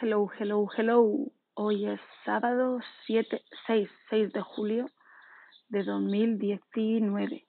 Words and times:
Hello, 0.00 0.30
hello, 0.38 0.68
hello. 0.76 1.32
Hoy 1.54 1.86
es 1.86 2.00
sábado 2.24 2.78
7, 3.06 3.42
6, 3.66 3.90
6 4.10 4.32
de 4.32 4.40
julio 4.42 4.86
de 5.70 5.82
2019 5.82 7.46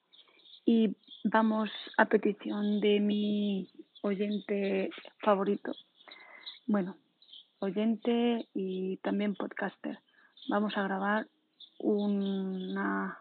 y 0.66 0.96
vamos 1.26 1.70
a 1.98 2.06
petición 2.06 2.80
de 2.80 3.00
mi 3.00 3.70
oyente 4.02 4.90
favorito. 5.22 5.74
Bueno, 6.66 6.98
oyente 7.60 8.48
y 8.56 8.98
también 8.98 9.36
podcaster. 9.36 10.00
Vamos 10.50 10.76
a 10.76 10.82
grabar 10.82 11.28
una, 11.78 13.20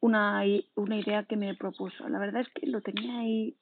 una, 0.00 0.42
una 0.74 0.96
idea 0.96 1.24
que 1.24 1.36
me 1.36 1.54
propuso. 1.54 2.08
La 2.08 2.18
verdad 2.18 2.42
es 2.42 2.48
que 2.50 2.66
lo 2.66 2.80
tenía 2.80 3.18
ahí 3.18 3.56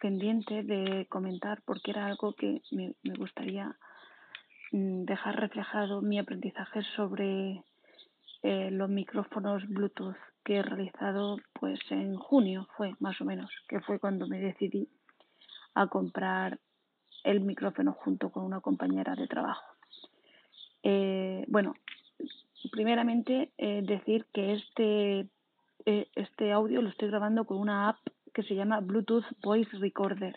pendiente 0.00 0.62
de 0.62 1.06
comentar 1.08 1.62
porque 1.64 1.90
era 1.90 2.06
algo 2.06 2.32
que 2.34 2.62
me, 2.70 2.94
me 3.02 3.14
gustaría 3.14 3.76
mm, 4.72 5.04
dejar 5.04 5.40
reflejado 5.40 6.02
mi 6.02 6.18
aprendizaje 6.18 6.82
sobre 6.96 7.62
eh, 8.42 8.70
los 8.70 8.88
micrófonos 8.88 9.66
Bluetooth 9.68 10.16
que 10.44 10.56
he 10.56 10.62
realizado 10.62 11.38
pues 11.52 11.78
en 11.90 12.16
junio 12.16 12.66
fue 12.76 12.94
más 12.98 13.20
o 13.20 13.24
menos 13.24 13.50
que 13.68 13.80
fue 13.80 13.98
cuando 13.98 14.26
me 14.26 14.40
decidí 14.40 14.88
a 15.74 15.86
comprar 15.88 16.58
el 17.24 17.40
micrófono 17.40 17.92
junto 17.92 18.30
con 18.30 18.44
una 18.44 18.60
compañera 18.60 19.14
de 19.14 19.26
trabajo 19.26 19.64
eh, 20.82 21.44
bueno 21.48 21.74
primeramente 22.72 23.52
eh, 23.58 23.82
decir 23.82 24.26
que 24.32 24.54
este 24.54 25.28
este 25.84 26.52
audio 26.52 26.82
lo 26.82 26.88
estoy 26.88 27.08
grabando 27.08 27.44
con 27.44 27.58
una 27.58 27.88
app 27.88 27.98
que 28.34 28.42
se 28.42 28.54
llama 28.54 28.80
Bluetooth 28.80 29.24
Voice 29.42 29.76
Recorder. 29.78 30.36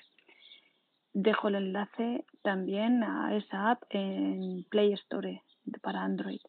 Dejo 1.13 1.47
el 1.47 1.55
enlace 1.55 2.25
también 2.41 3.03
a 3.03 3.35
esa 3.35 3.71
app 3.71 3.83
en 3.89 4.65
Play 4.69 4.93
Store 4.93 5.43
para 5.81 6.01
Android. 6.01 6.41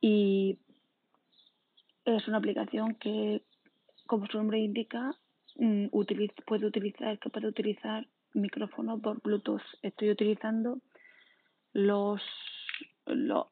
Y 0.00 0.58
es 2.04 2.26
una 2.26 2.38
aplicación 2.38 2.96
que, 2.96 3.42
como 4.06 4.26
su 4.26 4.38
nombre 4.38 4.58
indica, 4.58 5.14
mm, 5.56 5.86
puede 6.46 6.66
utilizar, 6.66 7.18
utilizar 7.44 8.06
micrófono 8.34 8.98
por 8.98 9.22
Bluetooth. 9.22 9.62
Estoy 9.82 10.10
utilizando 10.10 10.78
los 11.72 12.20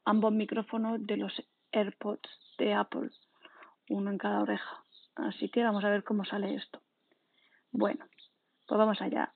ambos 0.05 0.33
micrófonos 0.33 1.05
de 1.05 1.17
los 1.17 1.33
AirPods 1.71 2.29
de 2.57 2.73
Apple, 2.73 3.09
uno 3.91 4.11
en 4.11 4.17
cada 4.17 4.41
oreja. 4.41 4.83
Así 5.15 5.49
que 5.49 5.63
vamos 5.63 5.83
a 5.83 5.89
ver 5.89 6.03
cómo 6.03 6.25
sale 6.25 6.55
esto. 6.55 6.81
Bueno, 7.71 8.05
pues 8.67 8.77
vamos 8.77 9.01
allá 9.01 9.33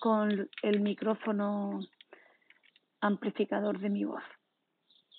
con 0.00 0.48
el 0.62 0.80
micrófono 0.80 1.80
amplificador 3.00 3.78
de 3.78 3.90
mi 3.90 4.04
voz. 4.04 4.22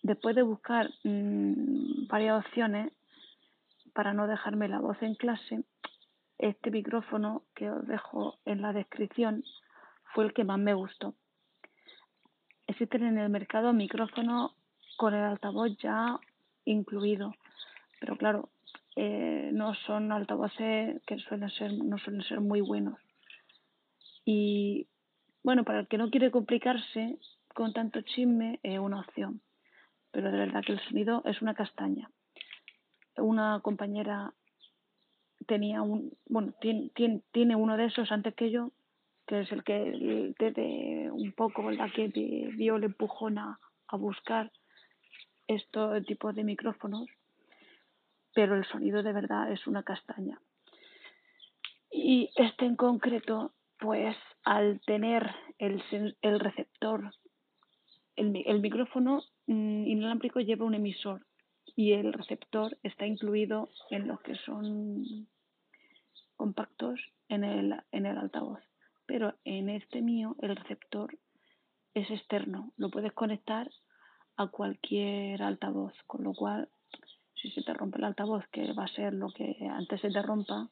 Después 0.02 0.35
de 0.35 0.44
buscar 0.44 0.89
mmm, 1.03 2.07
varias 2.07 2.45
opciones 2.45 2.94
para 3.94 4.13
no 4.13 4.27
dejarme 4.27 4.69
la 4.69 4.80
voz 4.80 5.02
en 5.02 5.16
clase, 5.16 5.63
este 6.38 6.72
micrófono 6.72 7.44
que 7.53 7.69
os 7.69 7.85
dejo 7.85 8.39
en 8.45 8.61
la 8.61 8.72
descripción 8.72 9.44
fue 10.13 10.25
el 10.25 10.33
que 10.33 10.45
más 10.45 10.59
me 10.59 10.73
gustó. 10.73 11.16
Existen 12.67 13.03
en 13.03 13.17
el 13.17 13.30
mercado 13.30 13.73
micrófonos 13.73 14.53
con 14.95 15.13
el 15.13 15.23
altavoz 15.23 15.75
ya 15.77 16.19
incluido, 16.66 17.33
pero 18.00 18.16
claro, 18.16 18.50
eh, 18.95 19.49
no 19.53 19.75
son 19.85 20.11
altavoces 20.11 21.01
que 21.05 21.17
suelen 21.19 21.49
ser, 21.51 21.73
no 21.73 21.97
suelen 21.97 22.23
ser 22.23 22.41
muy 22.41 22.61
buenos. 22.61 22.99
Y 24.25 24.87
bueno, 25.43 25.63
para 25.63 25.81
el 25.81 25.87
que 25.87 25.97
no 25.97 26.09
quiere 26.09 26.31
complicarse 26.31 27.17
con 27.53 27.73
tanto 27.73 28.01
chisme, 28.01 28.59
es 28.63 28.79
una 28.79 28.99
opción. 29.01 29.41
Pero 30.11 30.31
de 30.31 30.38
verdad 30.38 30.63
que 30.66 30.73
el 30.73 30.79
sonido 30.81 31.22
es 31.25 31.41
una 31.41 31.53
castaña. 31.53 32.09
Una 33.17 33.59
compañera 33.61 34.33
tenía 35.47 35.81
un, 35.81 36.11
bueno, 36.28 36.53
tiene, 36.61 36.89
tiene, 36.95 37.22
tiene 37.31 37.55
uno 37.55 37.78
de 37.78 37.85
esos 37.85 38.11
antes 38.11 38.35
que 38.35 38.51
yo, 38.51 38.72
que 39.28 39.41
es 39.41 39.51
el 39.51 39.63
que 39.63 40.33
desde 40.38 41.11
un 41.11 41.31
poco 41.33 41.69
la 41.72 41.89
que 41.91 42.09
dio 42.09 42.75
el 42.75 42.83
empujón 42.83 43.38
a, 43.38 43.59
a 43.88 43.97
buscar 43.97 44.51
estos 45.47 46.05
tipos 46.05 46.35
de 46.35 46.44
micrófonos 46.44 47.07
pero 48.39 48.55
el 48.55 48.63
sonido 48.63 49.03
de 49.03 49.11
verdad 49.11 49.51
es 49.51 49.67
una 49.67 49.83
castaña. 49.83 50.39
Y 51.91 52.29
este 52.38 52.63
en 52.63 52.77
concreto, 52.77 53.51
pues 53.77 54.16
al 54.45 54.79
tener 54.85 55.29
el, 55.57 55.83
el 56.22 56.39
receptor, 56.39 57.11
el, 58.16 58.41
el 58.45 58.61
micrófono 58.61 59.23
mmm, 59.45 59.85
inalámbrico 59.85 60.39
lleva 60.39 60.63
un 60.63 60.73
emisor 60.73 61.25
y 61.75 61.91
el 61.91 62.13
receptor 62.13 62.78
está 62.81 63.05
incluido 63.05 63.72
en 63.89 64.07
los 64.07 64.22
que 64.22 64.35
son 64.35 65.28
compactos 66.38 66.97
en 67.28 67.44
el, 67.44 67.75
en 67.91 68.05
el 68.05 68.17
altavoz. 68.17 68.61
Pero 69.05 69.35
en 69.44 69.67
este 69.67 70.01
mío 70.01 70.38
el 70.41 70.55
receptor 70.55 71.19
es 71.94 72.09
externo, 72.09 72.72
lo 72.78 72.89
puedes 72.89 73.11
conectar 73.11 73.69
a 74.38 74.47
cualquier 74.47 75.44
altavoz, 75.44 75.91
con 76.07 76.23
lo 76.23 76.31
cual 76.33 76.69
si 77.41 77.51
se 77.51 77.63
te 77.63 77.73
rompe 77.73 77.97
el 77.97 78.05
altavoz, 78.05 78.45
que 78.51 78.73
va 78.73 78.85
a 78.85 78.95
ser 78.95 79.13
lo 79.13 79.29
que 79.31 79.55
antes 79.69 80.01
se 80.01 80.09
te 80.09 80.22
rompa, 80.22 80.69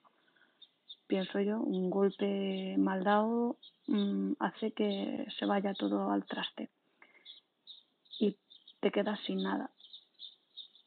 pienso 1.07 1.39
yo, 1.39 1.59
un 1.61 1.89
golpe 1.89 2.75
mal 2.77 3.03
dado 3.03 3.57
mmm, 3.87 4.33
hace 4.39 4.71
que 4.71 5.25
se 5.37 5.45
vaya 5.45 5.73
todo 5.73 6.11
al 6.11 6.25
traste 6.25 6.69
y 8.19 8.35
te 8.79 8.91
quedas 8.91 9.19
sin 9.25 9.43
nada. 9.43 9.71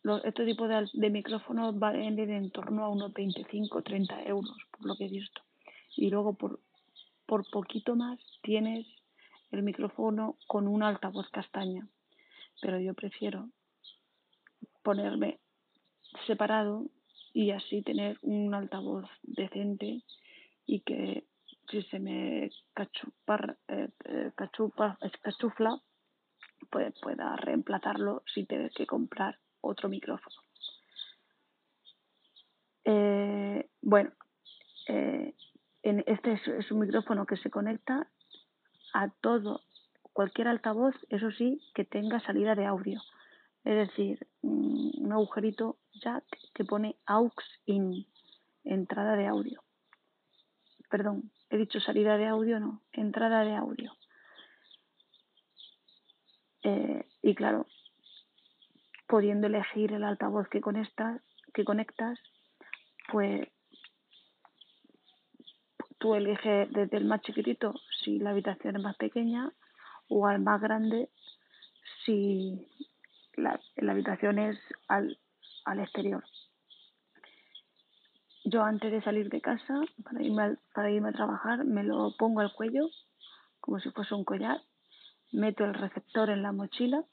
Los, 0.02 0.24
este 0.24 0.44
tipo 0.46 0.66
de, 0.66 0.88
de 0.92 1.10
micrófonos 1.10 1.78
valen 1.78 2.18
en 2.18 2.50
torno 2.50 2.84
a 2.84 2.88
unos 2.88 3.12
25-30 3.12 4.26
euros, 4.26 4.56
por 4.70 4.86
lo 4.86 4.96
que 4.96 5.06
he 5.06 5.10
visto. 5.10 5.42
Y 5.96 6.08
luego 6.10 6.34
por, 6.34 6.60
por 7.26 7.48
poquito 7.50 7.96
más 7.96 8.18
tienes 8.42 8.86
el 9.50 9.62
micrófono 9.62 10.36
con 10.46 10.68
un 10.68 10.82
altavoz 10.82 11.28
castaña. 11.30 11.86
Pero 12.62 12.78
yo 12.80 12.94
prefiero 12.94 13.48
ponerme 14.82 15.38
separado 16.26 16.86
y 17.32 17.50
así 17.50 17.82
tener 17.82 18.18
un 18.22 18.54
altavoz 18.54 19.08
decente 19.22 20.02
y 20.66 20.80
que 20.80 21.24
si 21.70 21.82
se 21.82 21.98
me 21.98 22.50
cachupar, 22.74 23.56
eh, 23.68 23.88
eh, 24.04 24.32
cachupa, 24.34 24.98
cachufla 25.22 25.80
pues 26.70 26.92
pueda 27.00 27.36
reemplazarlo 27.36 28.22
sin 28.32 28.46
tener 28.46 28.70
que 28.72 28.86
comprar 28.86 29.38
otro 29.60 29.88
micrófono. 29.88 30.36
Eh, 32.84 33.68
bueno, 33.82 34.10
eh, 34.88 35.34
en 35.82 36.04
este 36.06 36.32
es, 36.32 36.48
es, 36.48 36.70
un 36.72 36.80
micrófono 36.80 37.26
que 37.26 37.36
se 37.36 37.50
conecta 37.50 38.08
a 38.92 39.08
todo, 39.20 39.62
cualquier 40.12 40.48
altavoz, 40.48 40.94
eso 41.08 41.30
sí, 41.30 41.60
que 41.74 41.84
tenga 41.84 42.20
salida 42.20 42.54
de 42.54 42.66
audio. 42.66 43.00
Es 43.64 43.88
decir, 43.88 44.26
un 44.42 45.12
agujerito 45.12 45.78
jack 45.92 46.24
que 46.54 46.64
pone 46.64 46.96
aux 47.06 47.32
in, 47.66 48.06
entrada 48.64 49.16
de 49.16 49.26
audio. 49.26 49.62
Perdón, 50.88 51.30
he 51.50 51.56
dicho 51.56 51.80
salida 51.80 52.16
de 52.16 52.26
audio, 52.26 52.58
no, 52.58 52.82
entrada 52.92 53.44
de 53.44 53.54
audio. 53.54 53.92
Eh, 56.62 57.06
y 57.22 57.34
claro, 57.34 57.66
pudiendo 59.06 59.46
elegir 59.46 59.92
el 59.92 60.04
altavoz 60.04 60.48
que 60.48 60.60
conectas, 60.60 61.22
que 61.54 61.64
conectas, 61.64 62.18
pues 63.10 63.48
tú 65.98 66.14
eliges 66.14 66.70
desde 66.72 66.96
el 66.96 67.04
más 67.04 67.20
chiquitito 67.22 67.74
si 68.02 68.18
la 68.18 68.30
habitación 68.30 68.76
es 68.76 68.82
más 68.82 68.96
pequeña 68.96 69.52
o 70.08 70.26
al 70.26 70.40
más 70.40 70.60
grande 70.60 71.10
si 72.04 72.66
la, 73.40 73.60
la 73.76 73.92
habitación 73.92 74.38
es 74.38 74.58
al, 74.88 75.18
al 75.64 75.80
exterior. 75.80 76.24
Yo 78.44 78.62
antes 78.62 78.90
de 78.90 79.02
salir 79.02 79.28
de 79.28 79.40
casa, 79.40 79.80
para 80.02 80.22
irme, 80.22 80.42
a, 80.42 80.56
para 80.74 80.90
irme 80.90 81.10
a 81.10 81.12
trabajar, 81.12 81.64
me 81.64 81.84
lo 81.84 82.16
pongo 82.16 82.40
al 82.40 82.52
cuello, 82.54 82.88
como 83.60 83.80
si 83.80 83.90
fuese 83.90 84.14
un 84.14 84.24
collar, 84.24 84.62
meto 85.32 85.64
el 85.64 85.74
receptor 85.74 86.30
en 86.30 86.42
la 86.42 86.52
mochila, 86.52 87.04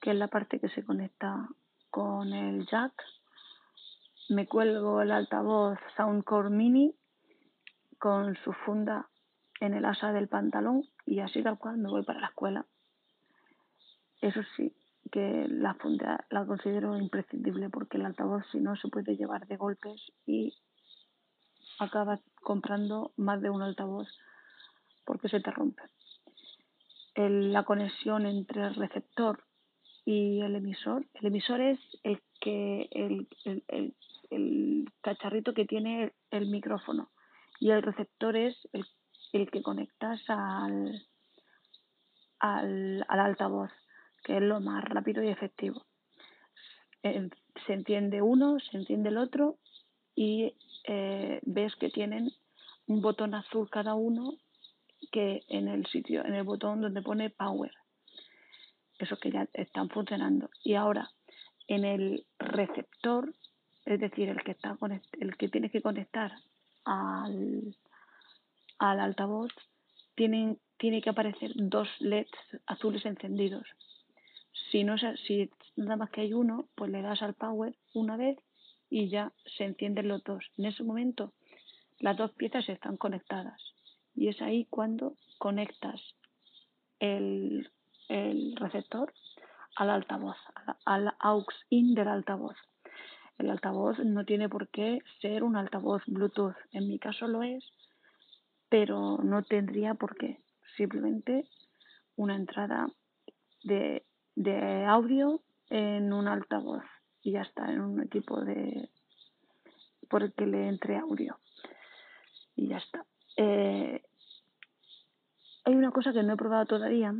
que 0.00 0.10
es 0.10 0.16
la 0.16 0.28
parte 0.28 0.60
que 0.60 0.68
se 0.68 0.84
conecta 0.84 1.48
con 1.90 2.32
el 2.32 2.66
jack, 2.66 2.92
me 4.28 4.46
cuelgo 4.46 5.02
el 5.02 5.12
altavoz 5.12 5.78
Soundcore 5.96 6.50
Mini 6.50 6.94
con 7.98 8.36
su 8.36 8.52
funda 8.52 9.08
en 9.60 9.74
el 9.74 9.84
asa 9.84 10.12
del 10.12 10.28
pantalón 10.28 10.82
y 11.06 11.20
así 11.20 11.42
tal 11.42 11.58
cual 11.58 11.78
me 11.78 11.88
voy 11.88 12.04
para 12.04 12.20
la 12.20 12.26
escuela. 12.28 12.66
Eso 14.20 14.40
sí, 14.56 14.74
que 15.10 15.46
la 15.48 15.74
funda 15.74 16.26
la 16.30 16.46
considero 16.46 16.96
imprescindible 16.96 17.70
porque 17.70 17.98
el 17.98 18.06
altavoz 18.06 18.44
si 18.50 18.58
no 18.58 18.76
se 18.76 18.88
puede 18.88 19.16
llevar 19.16 19.46
de 19.46 19.56
golpes 19.56 20.00
y 20.26 20.54
acabas 21.78 22.20
comprando 22.42 23.12
más 23.16 23.40
de 23.40 23.50
un 23.50 23.62
altavoz 23.62 24.08
porque 25.04 25.28
se 25.28 25.40
te 25.40 25.50
rompe. 25.50 25.82
la 27.16 27.62
conexión 27.64 28.26
entre 28.26 28.66
el 28.66 28.74
receptor 28.74 29.44
y 30.04 30.40
el 30.42 30.56
emisor. 30.56 31.06
El 31.14 31.26
emisor 31.26 31.60
es 31.60 31.78
el 32.02 32.20
que 32.40 32.88
el, 32.90 33.28
el, 33.44 33.94
el, 34.30 34.90
cacharrito 35.00 35.54
que 35.54 35.64
tiene 35.64 36.12
el 36.30 36.46
micrófono 36.46 37.10
y 37.60 37.70
el 37.70 37.82
receptor 37.82 38.36
es 38.36 38.56
el, 39.32 39.50
que 39.50 39.62
conectas 39.62 40.20
al, 40.28 41.06
al, 42.40 43.04
al, 43.08 43.20
altavoz, 43.20 43.70
que 44.24 44.36
es 44.36 44.42
lo 44.42 44.60
más 44.60 44.82
rápido 44.84 45.22
y 45.22 45.28
efectivo. 45.28 45.84
Eh, 47.02 47.28
se 47.66 47.72
entiende 47.74 48.22
uno, 48.22 48.58
se 48.58 48.76
entiende 48.76 49.10
el 49.10 49.18
otro 49.18 49.58
y 50.14 50.54
eh, 50.84 51.40
ves 51.42 51.76
que 51.76 51.90
tienen 51.90 52.30
un 52.86 53.00
botón 53.00 53.34
azul 53.34 53.68
cada 53.70 53.94
uno 53.94 54.34
que 55.12 55.42
en 55.48 55.68
el 55.68 55.86
sitio, 55.86 56.24
en 56.24 56.34
el 56.34 56.44
botón 56.44 56.80
donde 56.80 57.02
pone 57.02 57.30
power. 57.30 57.72
Eso 58.98 59.16
que 59.18 59.30
ya 59.30 59.46
están 59.52 59.88
funcionando. 59.90 60.50
Y 60.62 60.74
ahora, 60.74 61.10
en 61.68 61.84
el 61.84 62.26
receptor, 62.38 63.32
es 63.84 64.00
decir, 64.00 64.28
el 64.28 64.42
que 64.42 64.52
está 64.52 64.78
el 65.20 65.36
que 65.36 65.48
tiene 65.48 65.70
que 65.70 65.82
conectar 65.82 66.32
al, 66.84 67.76
al 68.78 69.00
altavoz, 69.00 69.52
tienen, 70.14 70.58
tiene 70.78 71.02
que 71.02 71.10
aparecer 71.10 71.52
dos 71.54 71.88
LEDs 71.98 72.30
azules 72.66 73.04
encendidos. 73.04 73.66
Si 74.74 74.82
no 74.82 74.96
si 74.98 75.52
nada 75.76 75.94
más 75.94 76.10
que 76.10 76.22
hay 76.22 76.32
uno, 76.32 76.68
pues 76.74 76.90
le 76.90 77.00
das 77.00 77.22
al 77.22 77.34
power 77.34 77.76
una 77.92 78.16
vez 78.16 78.36
y 78.90 79.08
ya 79.08 79.32
se 79.56 79.62
encienden 79.62 80.08
los 80.08 80.24
dos. 80.24 80.44
En 80.58 80.64
ese 80.64 80.82
momento 80.82 81.32
las 82.00 82.16
dos 82.16 82.32
piezas 82.32 82.68
están 82.68 82.96
conectadas 82.96 83.62
y 84.16 84.26
es 84.26 84.42
ahí 84.42 84.66
cuando 84.68 85.16
conectas 85.38 86.00
el, 86.98 87.70
el 88.08 88.56
receptor 88.56 89.14
al 89.76 89.90
altavoz, 89.90 90.38
al 90.84 91.14
aux 91.20 91.46
in 91.70 91.94
del 91.94 92.08
altavoz. 92.08 92.56
El 93.38 93.50
altavoz 93.50 94.00
no 94.00 94.24
tiene 94.24 94.48
por 94.48 94.66
qué 94.70 94.98
ser 95.20 95.44
un 95.44 95.54
altavoz 95.54 96.02
Bluetooth. 96.08 96.56
En 96.72 96.88
mi 96.88 96.98
caso 96.98 97.28
lo 97.28 97.44
es, 97.44 97.64
pero 98.68 99.18
no 99.18 99.44
tendría 99.44 99.94
por 99.94 100.16
qué. 100.16 100.40
Simplemente 100.76 101.44
una 102.16 102.34
entrada 102.34 102.88
de, 103.62 104.04
de 104.34 104.84
audio 104.84 105.40
en 105.70 106.12
un 106.12 106.28
altavoz 106.28 106.84
y 107.22 107.32
ya 107.32 107.42
está, 107.42 107.70
en 107.70 107.80
un 107.80 108.02
equipo 108.02 108.40
de 108.42 108.90
por 110.08 110.22
el 110.22 110.32
que 110.34 110.46
le 110.46 110.68
entre 110.68 110.98
audio. 110.98 111.38
Y 112.54 112.68
ya 112.68 112.76
está. 112.76 113.04
Eh, 113.36 114.02
hay 115.64 115.74
una 115.74 115.90
cosa 115.90 116.12
que 116.12 116.22
no 116.22 116.34
he 116.34 116.36
probado 116.36 116.66
todavía, 116.66 117.14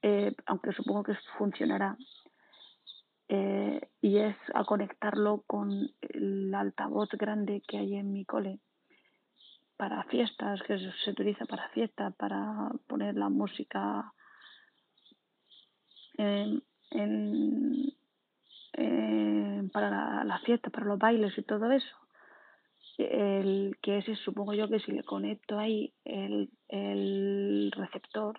eh, 0.00 0.34
aunque 0.46 0.72
supongo 0.72 1.04
que 1.04 1.14
funcionará, 1.38 1.96
eh, 3.28 3.88
y 4.00 4.18
es 4.18 4.36
a 4.54 4.64
conectarlo 4.64 5.44
con 5.46 5.90
el 6.00 6.54
altavoz 6.54 7.10
grande 7.12 7.62
que 7.66 7.78
hay 7.78 7.96
en 7.96 8.12
mi 8.12 8.24
cole 8.24 8.58
para 9.76 10.02
fiestas, 10.04 10.62
que 10.62 10.78
se 10.78 11.10
utiliza 11.10 11.44
para 11.44 11.68
fiestas, 11.70 12.14
para 12.16 12.70
poner 12.86 13.16
la 13.16 13.28
música 13.28 14.12
en, 16.18 16.62
para 19.72 19.90
la, 19.90 20.24
la, 20.24 20.38
fiesta, 20.40 20.70
para 20.70 20.86
los 20.86 20.98
bailes 20.98 21.36
y 21.36 21.42
todo 21.42 21.70
eso. 21.70 21.96
El, 22.98 23.76
que 23.80 23.98
ese 23.98 24.16
supongo 24.16 24.52
yo 24.52 24.68
que 24.68 24.80
si 24.80 24.92
le 24.92 25.02
conecto 25.02 25.58
ahí 25.58 25.94
el, 26.04 27.72
receptor 27.72 28.38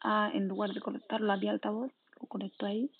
a, 0.00 0.30
en 0.32 0.48
lugar 0.48 0.72
de 0.72 0.80
conectarlo 0.80 1.32
a 1.32 1.36
mi 1.36 1.48
altavoz, 1.48 1.92
lo 2.20 2.26
conecto 2.26 2.66
ahí 2.66 2.90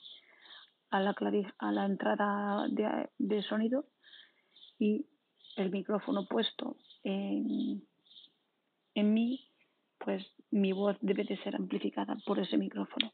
a 0.91 1.01
la, 1.01 1.15
a 1.59 1.73
la 1.73 1.87
entrada 1.87 2.69
de, 2.69 3.09
de 3.19 3.43
sonido 3.43 3.87
y 4.79 5.07
el 5.57 5.71
micrófono 5.71 6.27
puesto 6.27 6.77
en, 7.05 7.83
en 8.95 9.15
mí, 9.15 9.51
pues 9.99 10.25
mi 10.51 10.73
voz 10.73 10.97
debe 11.01 11.25
de 11.25 11.37
ser 11.39 11.57
amplificada 11.57 12.17
por 12.27 12.39
ese 12.39 12.57
micrófono. 12.57 13.13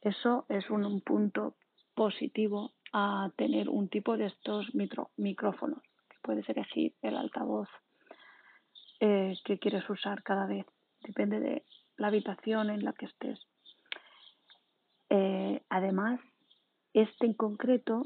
Eso 0.00 0.46
es 0.48 0.70
un, 0.70 1.00
punto 1.00 1.56
positivo 1.94 2.72
a 2.92 3.30
tener 3.36 3.68
un 3.68 3.88
tipo 3.88 4.16
de 4.16 4.26
estos 4.26 4.66
micrófonos. 5.16 5.82
Puedes 6.22 6.48
elegir 6.48 6.94
el 7.02 7.16
altavoz 7.16 7.68
eh, 9.00 9.36
que 9.44 9.58
quieres 9.58 9.88
usar 9.90 10.22
cada 10.22 10.46
vez. 10.46 10.66
Depende 11.00 11.40
de 11.40 11.64
la 11.96 12.08
habitación 12.08 12.70
en 12.70 12.84
la 12.84 12.92
que 12.92 13.06
estés. 13.06 13.40
Eh, 15.10 15.62
además, 15.68 16.20
este 16.92 17.26
en 17.26 17.34
concreto, 17.34 18.04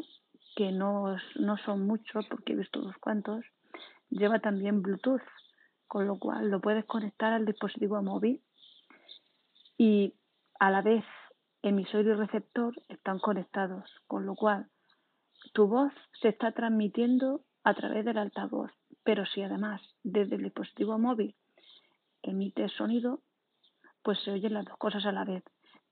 que 0.57 0.73
no, 0.73 1.17
no 1.37 1.57
son 1.59 1.87
muchos 1.87 2.27
porque 2.27 2.53
he 2.53 2.57
visto 2.57 2.81
unos 2.81 2.97
cuantos, 2.99 3.45
lleva 4.11 4.39
también 4.41 4.83
Bluetooth, 4.83 5.23
con 5.87 6.07
lo 6.07 6.19
cual 6.19 6.51
lo 6.51 6.61
puedes 6.61 6.85
conectar 6.85 7.33
al 7.33 7.47
dispositivo 7.47 8.01
móvil 8.03 8.43
y 9.77 10.15
a 10.59 10.71
la 10.71 10.83
vez 10.83 11.05
emisor 11.63 12.05
y 12.05 12.13
receptor 12.13 12.75
están 12.89 13.19
conectados, 13.19 13.89
con 14.07 14.27
lo 14.27 14.35
cual 14.35 14.69
tu 15.53 15.67
voz 15.67 15.93
se 16.21 16.29
está 16.29 16.53
transmitiendo 16.53 17.45
a 17.65 17.75
través 17.75 18.05
del 18.05 18.19
altavoz, 18.19 18.71
pero 19.05 19.25
si 19.27 19.43
además 19.43 19.81
desde 20.03 20.37
el 20.37 20.43
dispositivo 20.43 20.99
móvil 20.99 21.37
emite 22.23 22.69
sonido, 22.69 23.21
pues 24.03 24.19
se 24.25 24.33
oyen 24.33 24.55
las 24.55 24.65
dos 24.65 24.77
cosas 24.79 25.07
a 25.07 25.13
la 25.13 25.25
vez. 25.25 25.45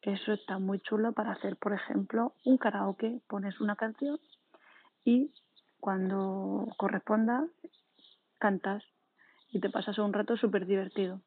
Eso 0.02 0.32
está 0.32 0.58
muy 0.58 0.80
chulo 0.80 1.12
para 1.12 1.32
hacer, 1.32 1.56
por 1.56 1.72
ejemplo, 1.74 2.34
un 2.44 2.56
karaoke. 2.56 3.20
Pones 3.28 3.60
una 3.60 3.76
canción 3.76 4.18
y 5.04 5.32
cuando 5.78 6.66
corresponda 6.76 7.46
cantas 8.38 8.82
y 9.50 9.60
te 9.60 9.70
pasas 9.70 9.98
un 9.98 10.12
rato 10.12 10.36
súper 10.36 10.66
divertido. 10.66 11.20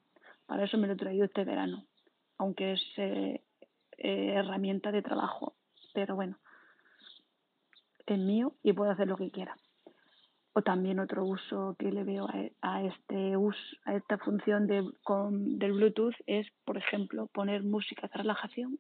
Para 0.48 0.66
eso 0.66 0.78
me 0.78 0.88
lo 0.88 0.94
he 0.94 0.98
traído 0.98 1.26
este 1.26 1.44
verano, 1.44 1.86
aunque 2.38 2.74
es 2.74 2.82
eh, 4.04 4.34
herramienta 4.36 4.92
de 4.92 5.02
trabajo. 5.02 5.56
Pero 5.94 6.16
bueno, 6.16 6.38
es 8.06 8.20
mío 8.20 8.54
y 8.62 8.74
puedo 8.74 8.92
hacer 8.92 9.08
lo 9.08 9.18
que 9.18 9.32
quiera. 9.32 9.58
O 10.54 10.62
también 10.62 11.00
otro 11.00 11.26
uso 11.26 11.76
que 11.80 11.92
le 11.92 12.04
veo 12.04 12.28
a, 12.62 12.84
este 12.84 13.38
uso, 13.38 13.60
a 13.86 13.96
esta 13.96 14.18
función 14.20 14.68
de, 14.68 14.88
con, 15.04 15.58
del 15.58 15.74
Bluetooth 15.74 16.14
es, 16.28 16.46
por 16.66 16.78
ejemplo, 16.78 17.28
poner 17.28 17.64
música 17.64 18.08
de 18.08 18.18
relajación 18.18 18.78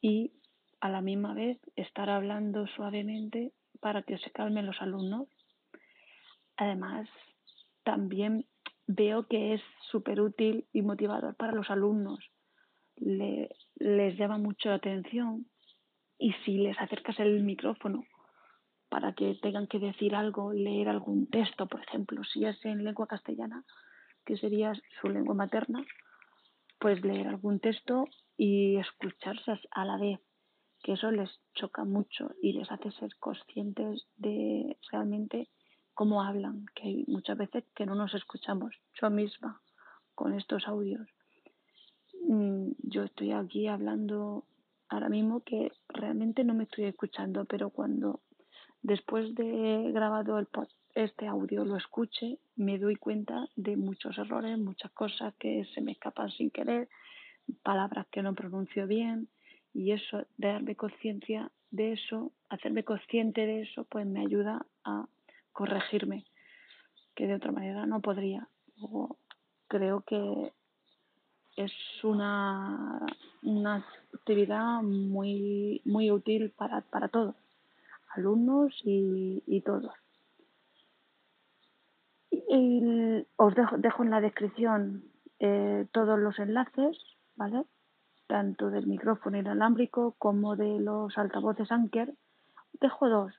y 0.00 0.32
a 0.80 0.88
la 0.88 1.02
misma 1.02 1.34
vez 1.34 1.58
estar 1.76 2.08
hablando 2.08 2.66
suavemente 2.68 3.52
para 3.80 4.02
que 4.02 4.18
se 4.18 4.30
calmen 4.30 4.66
los 4.66 4.80
alumnos. 4.80 5.28
Además, 6.56 7.08
también 7.84 8.46
veo 8.86 9.26
que 9.28 9.54
es 9.54 9.62
súper 9.90 10.20
útil 10.20 10.66
y 10.72 10.82
motivador 10.82 11.36
para 11.36 11.52
los 11.52 11.70
alumnos. 11.70 12.18
Le, 13.00 13.48
les 13.76 14.16
llama 14.16 14.38
mucho 14.38 14.68
la 14.68 14.76
atención 14.76 15.46
y 16.18 16.32
si 16.44 16.58
les 16.58 16.78
acercas 16.78 17.18
el 17.18 17.42
micrófono 17.42 18.04
para 18.90 19.14
que 19.14 19.36
tengan 19.40 19.66
que 19.68 19.78
decir 19.78 20.14
algo, 20.14 20.52
leer 20.52 20.88
algún 20.88 21.28
texto, 21.28 21.66
por 21.66 21.80
ejemplo, 21.80 22.22
si 22.24 22.44
es 22.44 22.62
en 22.64 22.84
lengua 22.84 23.06
castellana, 23.06 23.64
que 24.26 24.36
sería 24.36 24.72
su 25.00 25.08
lengua 25.08 25.34
materna, 25.34 25.84
pues 26.78 27.02
leer 27.02 27.28
algún 27.28 27.60
texto 27.60 28.06
y 28.36 28.76
escucharse 28.76 29.52
a 29.70 29.84
la 29.84 29.96
vez, 29.96 30.18
que 30.82 30.94
eso 30.94 31.10
les 31.10 31.30
choca 31.54 31.84
mucho 31.84 32.32
y 32.42 32.52
les 32.52 32.70
hace 32.70 32.90
ser 32.92 33.10
conscientes 33.18 34.06
de 34.16 34.76
realmente 34.90 35.48
cómo 35.94 36.22
hablan, 36.22 36.66
que 36.74 37.04
muchas 37.06 37.38
veces 37.38 37.64
que 37.74 37.86
no 37.86 37.94
nos 37.94 38.14
escuchamos. 38.14 38.74
Yo 39.00 39.08
misma, 39.10 39.60
con 40.14 40.34
estos 40.34 40.66
audios, 40.66 41.06
yo 42.78 43.04
estoy 43.04 43.32
aquí 43.32 43.66
hablando 43.66 44.44
ahora 44.88 45.08
mismo 45.08 45.40
que 45.40 45.72
realmente 45.88 46.44
no 46.44 46.54
me 46.54 46.64
estoy 46.64 46.84
escuchando, 46.84 47.44
pero 47.44 47.70
cuando 47.70 48.20
Después 48.82 49.34
de 49.34 49.90
grabado 49.92 50.38
el 50.38 50.48
este 50.94 51.26
audio 51.26 51.64
lo 51.64 51.76
escuche, 51.76 52.38
me 52.56 52.78
doy 52.78 52.96
cuenta 52.96 53.46
de 53.54 53.76
muchos 53.76 54.16
errores, 54.18 54.58
muchas 54.58 54.90
cosas 54.92 55.34
que 55.38 55.66
se 55.74 55.82
me 55.82 55.92
escapan 55.92 56.30
sin 56.30 56.50
querer, 56.50 56.88
palabras 57.62 58.06
que 58.10 58.22
no 58.22 58.34
pronuncio 58.34 58.86
bien 58.86 59.28
y 59.74 59.92
eso, 59.92 60.26
darme 60.38 60.76
conciencia 60.76 61.52
de 61.70 61.92
eso, 61.92 62.32
hacerme 62.48 62.82
consciente 62.82 63.46
de 63.46 63.62
eso, 63.62 63.84
pues 63.84 64.06
me 64.06 64.20
ayuda 64.20 64.66
a 64.82 65.06
corregirme, 65.52 66.24
que 67.14 67.26
de 67.26 67.34
otra 67.34 67.52
manera 67.52 67.86
no 67.86 68.00
podría. 68.00 68.48
creo 69.68 70.00
que 70.00 70.52
es 71.56 71.72
una, 72.02 73.06
una 73.42 73.84
actividad 74.14 74.82
muy, 74.82 75.82
muy 75.84 76.10
útil 76.10 76.50
para, 76.50 76.80
para 76.82 77.08
todos 77.08 77.34
alumnos 78.14 78.74
y, 78.84 79.42
y 79.46 79.60
todos. 79.62 79.92
Y 82.30 83.26
os 83.36 83.54
dejo, 83.54 83.78
dejo 83.78 84.02
en 84.02 84.10
la 84.10 84.20
descripción 84.20 85.04
eh, 85.38 85.86
todos 85.92 86.18
los 86.18 86.38
enlaces, 86.38 86.96
¿vale? 87.36 87.64
Tanto 88.26 88.70
del 88.70 88.86
micrófono 88.86 89.38
inalámbrico 89.38 90.14
como 90.18 90.56
de 90.56 90.80
los 90.80 91.16
altavoces 91.18 91.70
Anker. 91.72 92.14
Dejo 92.80 93.08
dos, 93.08 93.32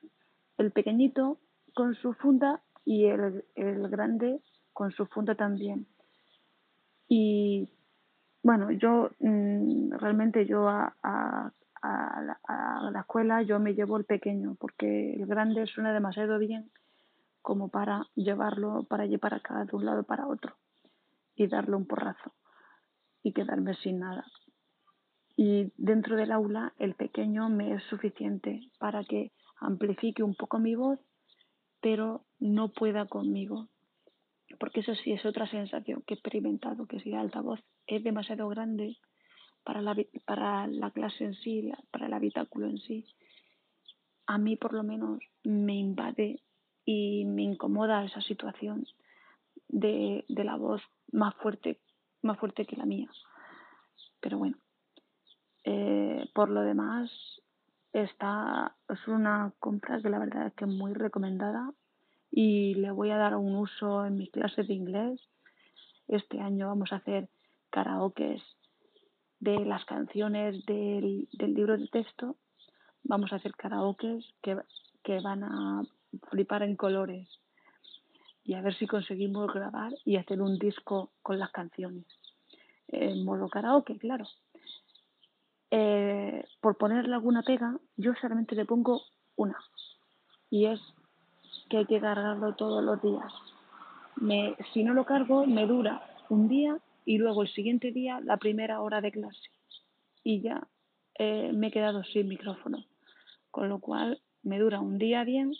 el 0.58 0.72
pequeñito 0.72 1.38
con 1.74 1.94
su 1.94 2.12
funda 2.14 2.62
y 2.84 3.06
el, 3.06 3.44
el 3.54 3.88
grande 3.88 4.40
con 4.72 4.92
su 4.92 5.06
funda 5.06 5.34
también. 5.34 5.86
Y 7.08 7.68
bueno, 8.42 8.70
yo 8.72 9.10
mm, 9.20 9.92
realmente 9.92 10.46
yo 10.46 10.68
a, 10.68 10.94
a, 11.02 11.52
a, 11.82 12.22
la, 12.22 12.40
a, 12.46 12.90
la, 12.90 13.00
escuela 13.00 13.42
yo 13.42 13.58
me 13.58 13.74
llevo 13.74 13.96
el 13.96 14.04
pequeño 14.04 14.56
porque 14.58 15.14
el 15.14 15.26
grande 15.26 15.66
suena 15.66 15.92
demasiado 15.92 16.38
bien 16.38 16.70
como 17.40 17.68
para 17.68 18.06
llevarlo 18.14 18.84
para 18.84 19.06
llevar 19.06 19.34
acá 19.34 19.64
de 19.64 19.76
un 19.76 19.84
lado 19.84 20.04
para 20.04 20.26
otro 20.26 20.56
y 21.34 21.46
darle 21.46 21.76
un 21.76 21.86
porrazo 21.86 22.34
y 23.22 23.32
quedarme 23.32 23.74
sin 23.74 24.00
nada. 24.00 24.24
Y 25.36 25.72
dentro 25.76 26.16
del 26.16 26.32
aula 26.32 26.72
el 26.78 26.94
pequeño 26.94 27.48
me 27.48 27.74
es 27.74 27.82
suficiente 27.84 28.60
para 28.78 29.02
que 29.04 29.32
amplifique 29.60 30.22
un 30.22 30.34
poco 30.34 30.58
mi 30.58 30.74
voz, 30.74 30.98
pero 31.80 32.24
no 32.38 32.68
pueda 32.68 33.06
conmigo. 33.06 33.68
Porque 34.62 34.78
eso 34.78 34.94
sí 34.94 35.10
es 35.10 35.26
otra 35.26 35.48
sensación 35.48 36.04
que 36.06 36.14
he 36.14 36.18
experimentado, 36.18 36.86
que 36.86 37.00
si 37.00 37.08
el 37.08 37.18
altavoz 37.18 37.58
es 37.88 38.04
demasiado 38.04 38.46
grande 38.46 38.96
para 39.64 39.82
la, 39.82 39.96
para 40.24 40.68
la 40.68 40.92
clase 40.92 41.24
en 41.24 41.34
sí, 41.34 41.72
para 41.90 42.06
el 42.06 42.12
habitáculo 42.12 42.68
en 42.68 42.78
sí, 42.78 43.04
a 44.26 44.38
mí 44.38 44.54
por 44.54 44.72
lo 44.72 44.84
menos 44.84 45.18
me 45.42 45.74
invade 45.74 46.44
y 46.84 47.24
me 47.24 47.42
incomoda 47.42 48.04
esa 48.04 48.20
situación 48.20 48.86
de, 49.66 50.24
de 50.28 50.44
la 50.44 50.54
voz 50.54 50.80
más 51.10 51.34
fuerte, 51.42 51.80
más 52.22 52.38
fuerte 52.38 52.64
que 52.64 52.76
la 52.76 52.86
mía. 52.86 53.10
Pero 54.20 54.38
bueno, 54.38 54.58
eh, 55.64 56.24
por 56.32 56.50
lo 56.50 56.60
demás, 56.60 57.10
esta 57.92 58.76
es 58.88 59.08
una 59.08 59.52
compra 59.58 60.00
que 60.00 60.08
la 60.08 60.20
verdad 60.20 60.46
es 60.46 60.54
que 60.54 60.66
es 60.66 60.70
muy 60.70 60.94
recomendada 60.94 61.72
y 62.32 62.74
le 62.74 62.90
voy 62.90 63.10
a 63.10 63.18
dar 63.18 63.36
un 63.36 63.54
uso 63.54 64.06
en 64.06 64.16
mis 64.16 64.30
clases 64.30 64.66
de 64.66 64.74
inglés. 64.74 65.20
Este 66.08 66.40
año 66.40 66.68
vamos 66.68 66.90
a 66.92 66.96
hacer 66.96 67.28
karaokes 67.70 68.42
de 69.38 69.64
las 69.66 69.84
canciones 69.84 70.64
del, 70.64 71.28
del 71.32 71.54
libro 71.54 71.76
de 71.76 71.88
texto. 71.88 72.36
Vamos 73.04 73.32
a 73.32 73.36
hacer 73.36 73.52
karaokes 73.52 74.24
que, 74.42 74.56
que 75.04 75.20
van 75.20 75.44
a 75.44 75.82
flipar 76.30 76.62
en 76.62 76.74
colores 76.74 77.28
y 78.44 78.54
a 78.54 78.62
ver 78.62 78.74
si 78.76 78.86
conseguimos 78.86 79.52
grabar 79.52 79.92
y 80.04 80.16
hacer 80.16 80.40
un 80.40 80.58
disco 80.58 81.12
con 81.22 81.38
las 81.38 81.50
canciones. 81.52 82.06
En 82.88 83.24
modo 83.24 83.48
karaoke, 83.48 83.98
claro. 83.98 84.24
Eh, 85.70 86.44
por 86.60 86.76
ponerle 86.76 87.14
alguna 87.14 87.42
pega, 87.42 87.78
yo 87.96 88.14
solamente 88.20 88.54
le 88.54 88.64
pongo 88.64 89.02
una. 89.36 89.58
Y 90.50 90.66
es 90.66 90.80
que 91.72 91.78
hay 91.78 91.86
que 91.86 92.00
cargarlo 92.00 92.54
todos 92.54 92.84
los 92.84 93.00
días. 93.00 93.32
Me, 94.16 94.54
si 94.74 94.84
no 94.84 94.92
lo 94.92 95.06
cargo, 95.06 95.46
me 95.46 95.66
dura 95.66 96.02
un 96.28 96.46
día 96.46 96.76
y 97.06 97.16
luego 97.16 97.40
el 97.40 97.48
siguiente 97.48 97.92
día 97.92 98.20
la 98.20 98.36
primera 98.36 98.82
hora 98.82 99.00
de 99.00 99.10
clase. 99.10 99.48
Y 100.22 100.42
ya 100.42 100.68
eh, 101.18 101.50
me 101.54 101.68
he 101.68 101.70
quedado 101.70 102.04
sin 102.04 102.28
micrófono. 102.28 102.84
Con 103.50 103.70
lo 103.70 103.78
cual 103.78 104.20
me 104.42 104.58
dura 104.58 104.80
un 104.80 104.98
día 104.98 105.24
bien 105.24 105.54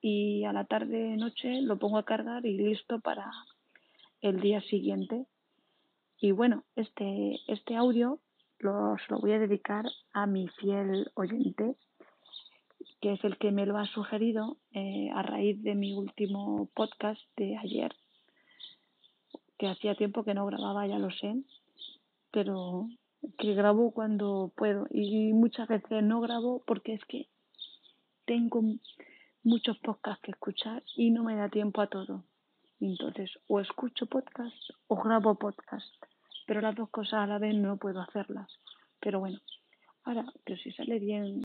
y 0.00 0.44
a 0.44 0.52
la 0.52 0.64
tarde 0.64 1.16
noche 1.16 1.60
lo 1.60 1.76
pongo 1.76 1.98
a 1.98 2.04
cargar 2.04 2.46
y 2.46 2.56
listo 2.56 3.00
para 3.00 3.28
el 4.20 4.38
día 4.38 4.60
siguiente. 4.60 5.26
Y 6.20 6.30
bueno, 6.30 6.62
este, 6.76 7.40
este 7.48 7.74
audio 7.74 8.20
los 8.60 9.00
lo 9.10 9.18
voy 9.18 9.32
a 9.32 9.40
dedicar 9.40 9.86
a 10.12 10.26
mi 10.26 10.46
fiel 10.46 11.10
oyente, 11.14 11.74
que 13.00 13.12
es 13.12 13.24
el 13.24 13.38
que 13.38 13.52
me 13.52 13.66
lo 13.66 13.78
ha 13.78 13.86
sugerido 13.86 14.56
eh, 14.72 15.10
a 15.14 15.22
raíz 15.22 15.62
de 15.62 15.74
mi 15.74 15.92
último 15.92 16.68
podcast 16.74 17.20
de 17.36 17.56
ayer, 17.56 17.94
que 19.58 19.68
hacía 19.68 19.94
tiempo 19.94 20.24
que 20.24 20.34
no 20.34 20.46
grababa, 20.46 20.86
ya 20.86 20.98
lo 20.98 21.10
sé, 21.10 21.34
pero 22.30 22.88
que 23.38 23.54
grabo 23.54 23.92
cuando 23.92 24.52
puedo 24.56 24.86
y 24.90 25.32
muchas 25.32 25.68
veces 25.68 26.02
no 26.02 26.20
grabo 26.20 26.62
porque 26.66 26.94
es 26.94 27.04
que 27.06 27.26
tengo 28.24 28.62
muchos 29.42 29.78
podcasts 29.78 30.22
que 30.22 30.32
escuchar 30.32 30.82
y 30.96 31.10
no 31.10 31.24
me 31.24 31.34
da 31.34 31.48
tiempo 31.48 31.80
a 31.80 31.88
todo. 31.88 32.24
Entonces, 32.80 33.30
o 33.48 33.60
escucho 33.60 34.06
podcast 34.06 34.54
o 34.86 35.02
grabo 35.02 35.34
podcast, 35.34 35.92
pero 36.46 36.60
las 36.60 36.76
dos 36.76 36.90
cosas 36.90 37.20
a 37.20 37.26
la 37.26 37.38
vez 37.38 37.54
no 37.54 37.76
puedo 37.76 38.00
hacerlas. 38.00 38.48
Pero 39.00 39.20
bueno, 39.20 39.40
ahora 40.04 40.24
que 40.44 40.56
si 40.58 40.70
sale 40.72 40.98
bien 40.98 41.36